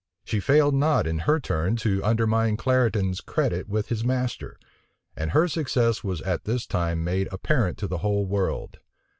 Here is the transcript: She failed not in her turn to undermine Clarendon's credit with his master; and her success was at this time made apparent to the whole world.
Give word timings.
She 0.25 0.39
failed 0.39 0.73
not 0.73 1.05
in 1.05 1.19
her 1.29 1.39
turn 1.39 1.75
to 1.75 2.03
undermine 2.03 2.57
Clarendon's 2.57 3.21
credit 3.21 3.69
with 3.69 3.89
his 3.89 4.03
master; 4.03 4.57
and 5.15 5.29
her 5.29 5.47
success 5.47 6.03
was 6.03 6.21
at 6.21 6.45
this 6.45 6.65
time 6.65 7.03
made 7.03 7.27
apparent 7.31 7.77
to 7.77 7.87
the 7.87 7.99
whole 7.99 8.25
world. 8.25 8.79